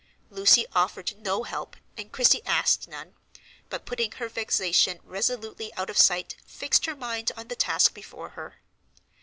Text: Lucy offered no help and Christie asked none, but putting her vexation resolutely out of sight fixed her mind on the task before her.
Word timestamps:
Lucy 0.31 0.65
offered 0.73 1.15
no 1.21 1.43
help 1.43 1.75
and 1.95 2.11
Christie 2.11 2.43
asked 2.43 2.87
none, 2.87 3.13
but 3.69 3.85
putting 3.85 4.11
her 4.13 4.29
vexation 4.29 4.99
resolutely 5.03 5.71
out 5.75 5.91
of 5.91 5.97
sight 5.99 6.37
fixed 6.43 6.87
her 6.87 6.95
mind 6.95 7.31
on 7.37 7.49
the 7.49 7.55
task 7.55 7.93
before 7.93 8.29
her. 8.29 8.63